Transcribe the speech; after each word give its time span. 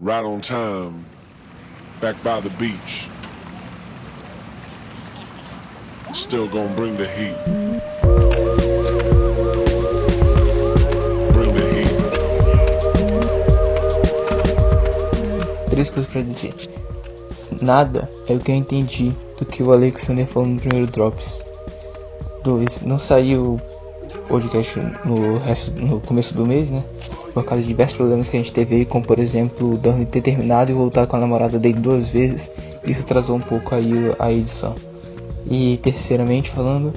right 0.00 0.24
on 0.24 0.40
time, 0.40 1.04
back 2.00 2.22
by 2.22 2.40
the 2.40 2.50
beach. 2.50 3.08
Still 6.12 6.48
gonna 6.48 6.74
bring 6.74 6.96
the 6.96 7.06
heat. 7.06 7.36
Bring 11.32 11.52
the 11.54 11.64
heat. 11.74 11.96
Três 15.70 15.90
coisas 15.90 16.10
pra 16.10 16.22
dizer. 16.22 16.54
Nada 17.62 18.10
é 18.28 18.34
o 18.34 18.38
que 18.38 18.50
eu 18.50 18.56
entendi 18.56 19.14
do 19.38 19.46
que 19.46 19.62
o 19.62 19.72
Alexander 19.72 20.26
falou 20.26 20.48
no 20.48 20.60
primeiro 20.60 20.86
Drops. 20.86 21.40
2. 22.44 22.82
Não 22.82 22.98
saiu 22.98 23.60
podcast 24.26 24.78
no, 25.04 25.38
resto, 25.38 25.72
no 25.72 26.00
começo 26.00 26.34
do 26.34 26.46
mês, 26.46 26.70
né? 26.70 26.82
Por 27.32 27.44
causa 27.44 27.62
de 27.62 27.68
diversos 27.68 27.96
problemas 27.96 28.28
que 28.28 28.36
a 28.36 28.40
gente 28.40 28.52
teve 28.52 28.76
aí, 28.76 28.84
como 28.84 29.04
por 29.04 29.18
exemplo 29.18 29.74
o 29.74 29.78
Dani 29.78 30.06
ter 30.06 30.20
terminado 30.20 30.70
e 30.70 30.74
voltar 30.74 31.06
com 31.06 31.16
a 31.16 31.18
namorada 31.18 31.58
dele 31.58 31.78
duas 31.78 32.08
vezes. 32.08 32.50
Isso 32.84 33.02
atrasou 33.02 33.36
um 33.36 33.40
pouco 33.40 33.74
aí 33.74 33.92
a 34.18 34.32
edição. 34.32 34.74
E 35.50 35.76
terceiramente 35.78 36.50
falando, 36.50 36.92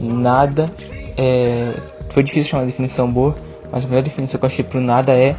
nada 0.00 0.72
é. 1.16 1.72
Foi 2.10 2.22
difícil 2.22 2.50
chamar 2.50 2.64
a 2.64 2.66
definição 2.66 3.08
boa, 3.08 3.36
mas 3.70 3.84
a 3.84 3.88
melhor 3.88 4.02
definição 4.02 4.38
que 4.38 4.44
eu 4.44 4.48
achei 4.48 4.64
pro 4.64 4.80
nada 4.80 5.12
é 5.12 5.36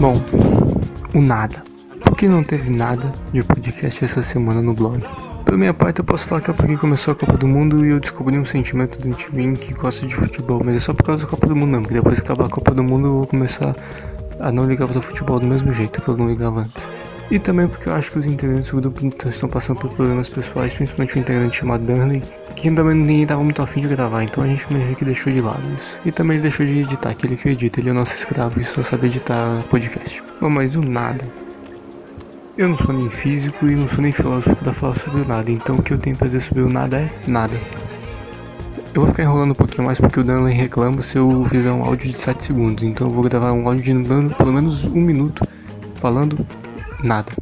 Bom, 0.00 0.14
o 1.14 1.20
nada. 1.20 1.62
Por 2.02 2.16
que 2.16 2.26
não 2.26 2.42
teve 2.42 2.70
nada 2.70 3.12
de 3.34 3.42
podcast 3.42 4.02
essa 4.02 4.22
semana 4.22 4.62
no 4.62 4.72
blog? 4.72 5.04
Pela 5.44 5.58
minha 5.58 5.74
parte, 5.74 5.98
eu 5.98 6.04
posso 6.06 6.24
falar 6.24 6.40
que 6.40 6.50
é 6.50 6.54
porque 6.54 6.74
começou 6.78 7.12
a 7.12 7.14
Copa 7.14 7.36
do 7.36 7.46
Mundo 7.46 7.84
e 7.84 7.90
eu 7.90 8.00
descobri 8.00 8.38
um 8.38 8.44
sentimento 8.46 8.98
dentro 8.98 9.30
de 9.30 9.36
mim 9.36 9.54
que 9.54 9.74
gosta 9.74 10.06
de 10.06 10.14
futebol, 10.14 10.62
mas 10.64 10.76
é 10.76 10.78
só 10.78 10.94
por 10.94 11.02
causa 11.02 11.26
da 11.26 11.30
Copa 11.30 11.46
do 11.46 11.54
Mundo 11.54 11.72
mesmo, 11.72 11.86
que 11.86 11.92
depois 11.92 12.18
que 12.18 12.24
acabar 12.24 12.46
a 12.46 12.48
Copa 12.48 12.72
do 12.72 12.82
Mundo 12.82 13.08
eu 13.08 13.12
vou 13.12 13.26
começar 13.26 13.76
a 14.40 14.50
não 14.50 14.64
ligar 14.64 14.88
para 14.88 15.00
o 15.00 15.02
futebol 15.02 15.38
do 15.38 15.46
mesmo 15.46 15.70
jeito 15.70 16.00
que 16.00 16.08
eu 16.08 16.16
não 16.16 16.30
ligava 16.30 16.60
antes. 16.60 16.88
E 17.30 17.38
também 17.38 17.68
porque 17.68 17.88
eu 17.88 17.94
acho 17.94 18.10
que 18.10 18.18
os 18.18 18.26
integrantes 18.26 18.70
do 18.70 18.80
grupo 18.80 19.28
estão 19.28 19.48
passando 19.48 19.78
por 19.78 19.90
problemas 19.90 20.28
pessoais, 20.28 20.74
principalmente 20.74 21.14
o 21.14 21.18
integrante 21.20 21.58
chamado 21.58 21.86
Darley, 21.86 22.22
que 22.56 22.68
também 22.72 22.96
ninguém 22.96 23.24
tava 23.24 23.44
muito 23.44 23.62
afim 23.62 23.80
de 23.80 23.86
gravar, 23.86 24.24
então 24.24 24.42
a 24.42 24.46
gente 24.48 24.70
meio 24.72 24.96
que 24.96 25.04
deixou 25.04 25.32
de 25.32 25.40
lado 25.40 25.62
isso. 25.78 26.00
E 26.04 26.10
também 26.10 26.36
ele 26.36 26.42
deixou 26.42 26.66
de 26.66 26.80
editar, 26.80 27.10
aquele 27.10 27.36
que 27.36 27.48
edita, 27.48 27.78
ele 27.78 27.90
é 27.90 27.92
o 27.92 27.94
nosso 27.94 28.14
escravo 28.16 28.60
e 28.60 28.64
só 28.64 28.82
sabe 28.82 29.06
editar 29.06 29.62
podcast. 29.70 30.20
Bom, 30.40 30.50
mas 30.50 30.72
do 30.72 30.82
nada. 30.82 31.24
Eu 32.58 32.68
não 32.68 32.76
sou 32.76 32.92
nem 32.92 33.08
físico 33.08 33.68
e 33.68 33.76
não 33.76 33.86
sou 33.86 34.02
nem 34.02 34.12
filósofo 34.12 34.56
pra 34.56 34.72
falar 34.72 34.96
sobre 34.96 35.20
o 35.20 35.24
nada, 35.24 35.52
então 35.52 35.76
o 35.76 35.82
que 35.82 35.92
eu 35.92 35.98
tenho 35.98 36.16
pra 36.16 36.26
fazer 36.26 36.40
sobre 36.40 36.62
o 36.64 36.68
nada 36.68 36.98
é 36.98 37.10
nada. 37.28 37.56
Eu 38.92 39.02
vou 39.02 39.06
ficar 39.06 39.22
enrolando 39.22 39.52
um 39.52 39.54
pouquinho 39.54 39.84
mais 39.84 40.00
porque 40.00 40.18
o 40.18 40.24
Danley 40.24 40.52
reclama 40.52 41.00
se 41.00 41.16
eu 41.16 41.44
fizer 41.48 41.70
um 41.70 41.84
áudio 41.84 42.10
de 42.10 42.18
7 42.18 42.42
segundos, 42.42 42.82
então 42.82 43.06
eu 43.06 43.12
vou 43.12 43.22
gravar 43.22 43.52
um 43.52 43.68
áudio 43.68 43.96
de 43.96 44.34
pelo 44.34 44.52
menos 44.52 44.84
um 44.84 45.00
minuto 45.00 45.46
falando 45.94 46.44
nada. 47.02 47.32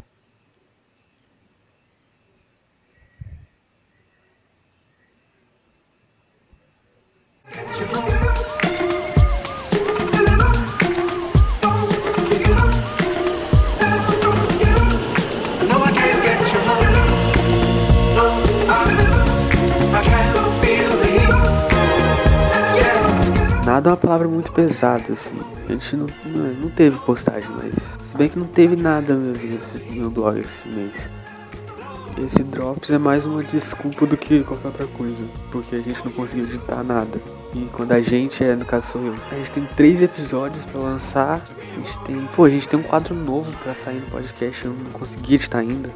Nada 23.79 23.91
é 23.91 23.93
uma 23.93 23.97
palavra 23.97 24.27
muito 24.27 24.51
pesada, 24.51 25.13
assim. 25.13 25.39
A 25.69 25.73
gente 25.73 25.97
não, 25.97 26.09
não, 26.27 26.53
não 26.63 26.69
teve 26.69 26.99
postagem, 26.99 27.49
mas. 27.51 27.73
Se 28.11 28.19
bem 28.19 28.29
que 28.29 28.37
não 28.37 28.49
teve 28.49 28.75
nada 28.75 29.15
mesmo 29.15 29.61
no 29.95 30.11
blog 30.11 30.41
esse 30.41 30.69
mês. 30.69 30.93
Esse 32.27 32.43
Drops 32.43 32.91
é 32.91 32.99
mais 32.99 33.25
uma 33.25 33.41
desculpa 33.45 34.05
do 34.05 34.17
que 34.17 34.43
qualquer 34.43 34.67
outra 34.67 34.87
coisa. 34.89 35.25
Porque 35.53 35.77
a 35.77 35.79
gente 35.79 36.05
não 36.05 36.11
conseguiu 36.11 36.47
editar 36.47 36.83
nada. 36.83 37.21
E 37.55 37.69
quando 37.73 37.93
a 37.93 38.01
gente 38.01 38.43
é, 38.43 38.57
no 38.57 38.65
caso 38.65 38.89
sou 38.89 39.01
eu, 39.01 39.15
a 39.31 39.35
gente 39.37 39.53
tem 39.53 39.65
três 39.77 40.03
episódios 40.03 40.65
pra 40.65 40.81
lançar. 40.81 41.41
A 41.41 41.77
gente 41.77 42.01
tem. 42.01 42.29
Pô, 42.35 42.47
a 42.47 42.51
gente 42.51 42.69
tem 42.69 42.81
um 42.81 42.83
quadro 42.83 43.15
novo 43.15 43.49
pra 43.63 43.77
sair 43.77 44.01
no 44.01 44.11
podcast. 44.11 44.65
Eu 44.65 44.73
não 44.73 44.91
consegui 44.91 45.37
editar 45.37 45.59
ainda. 45.59 45.89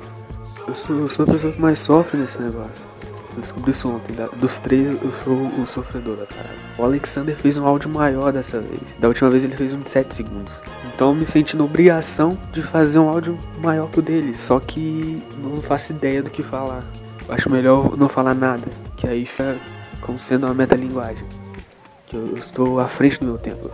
Eu 0.69 0.77
sou, 0.77 1.01
eu 1.01 1.09
sou 1.09 1.25
a 1.25 1.33
pessoa 1.33 1.53
que 1.53 1.61
mais 1.61 1.81
sofre 1.81 2.17
nesse 2.17 2.41
negócio. 2.41 2.92
Eu 3.35 3.41
descobri 3.41 3.71
isso 3.71 3.89
ontem. 3.89 4.15
da- 4.15 4.27
dos 4.27 4.59
três, 4.59 4.87
eu 5.03 5.11
sou 5.25 5.35
o 5.35 5.67
sofredor 5.67 6.17
da 6.17 6.27
parada. 6.27 6.55
O 6.79 6.85
Alexander 6.85 7.35
fez 7.35 7.57
um 7.57 7.67
áudio 7.67 7.89
maior 7.89 8.33
dessa 8.33 8.61
vez. 8.61 8.81
Da 8.99 9.09
última 9.09 9.31
vez 9.31 9.43
ele 9.45 9.57
fez 9.57 9.73
um 9.73 9.81
de 9.81 9.89
7 9.91 10.15
segundos. 10.15 10.53
Então 10.95 11.09
eu 11.09 11.15
me 11.15 11.25
senti 11.25 11.57
na 11.57 11.65
obrigação 11.65 12.39
de 12.53 12.63
fazer 12.63 12.99
um 12.99 13.09
áudio 13.09 13.37
maior 13.59 13.91
que 13.91 13.99
o 13.99 14.03
dele. 14.03 14.35
Só 14.35 14.61
que 14.61 15.23
não 15.39 15.57
faço 15.63 15.93
ideia 15.93 16.23
do 16.23 16.31
que 16.31 16.43
falar. 16.43 16.85
Eu 17.27 17.35
acho 17.35 17.51
melhor 17.51 17.97
não 17.97 18.09
falar 18.09 18.35
nada. 18.35 18.67
Que 18.97 19.07
aí 19.07 19.25
fica 19.25 19.57
como 20.03 20.19
sendo 20.21 20.45
uma 20.47 20.55
metalinguagem. 20.55 21.25
Que 22.07 22.17
eu, 22.17 22.27
eu 22.27 22.37
estou 22.37 22.81
à 22.81 22.87
frente 22.89 23.19
do 23.21 23.25
meu 23.27 23.39
tempo. 23.39 23.71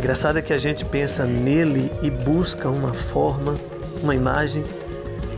Engraçado 0.00 0.38
é 0.38 0.42
que 0.42 0.54
a 0.54 0.58
gente 0.58 0.82
pensa 0.82 1.26
nele 1.26 1.92
e 2.00 2.08
busca 2.08 2.70
uma 2.70 2.94
forma, 2.94 3.54
uma 4.02 4.14
imagem. 4.14 4.64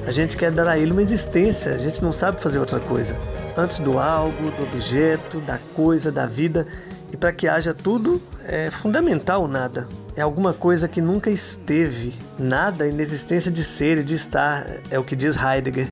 A 0.06 0.12
gente 0.12 0.36
quer 0.36 0.52
dar 0.52 0.68
a 0.68 0.78
ele 0.78 0.92
uma 0.92 1.02
existência, 1.02 1.74
a 1.74 1.78
gente 1.78 2.00
não 2.00 2.12
sabe 2.12 2.40
fazer 2.40 2.60
outra 2.60 2.78
coisa. 2.78 3.18
Antes 3.56 3.80
do 3.80 3.98
algo, 3.98 4.52
do 4.52 4.62
objeto, 4.62 5.40
da 5.40 5.58
coisa, 5.74 6.12
da 6.12 6.26
vida. 6.26 6.64
E 7.12 7.16
para 7.16 7.32
que 7.32 7.48
haja 7.48 7.74
tudo, 7.74 8.22
é 8.46 8.70
fundamental 8.70 9.48
nada. 9.48 9.88
É 10.14 10.20
alguma 10.20 10.52
coisa 10.52 10.86
que 10.86 11.00
nunca 11.00 11.28
esteve. 11.28 12.14
Nada, 12.38 12.86
inexistência 12.86 13.50
de 13.50 13.64
ser 13.64 13.98
e 13.98 14.04
de 14.04 14.14
estar, 14.14 14.64
é 14.92 14.96
o 14.96 15.02
que 15.02 15.16
diz 15.16 15.36
Heidegger. 15.36 15.80